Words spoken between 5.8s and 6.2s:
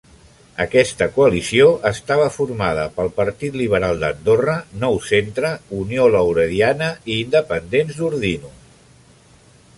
Unió